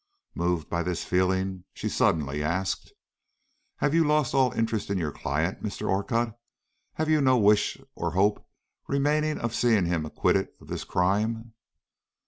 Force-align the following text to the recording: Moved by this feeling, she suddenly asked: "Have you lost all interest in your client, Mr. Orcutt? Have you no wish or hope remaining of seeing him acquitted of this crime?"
Moved 0.33 0.67
by 0.67 0.81
this 0.81 1.03
feeling, 1.05 1.63
she 1.73 1.87
suddenly 1.87 2.41
asked: 2.41 2.91
"Have 3.75 3.93
you 3.93 4.03
lost 4.03 4.33
all 4.33 4.51
interest 4.51 4.89
in 4.89 4.97
your 4.97 5.11
client, 5.11 5.61
Mr. 5.61 5.87
Orcutt? 5.87 6.33
Have 6.93 7.07
you 7.07 7.21
no 7.21 7.37
wish 7.37 7.77
or 7.93 8.13
hope 8.13 8.43
remaining 8.87 9.37
of 9.37 9.53
seeing 9.53 9.85
him 9.85 10.03
acquitted 10.03 10.47
of 10.59 10.69
this 10.69 10.85
crime?" 10.85 11.53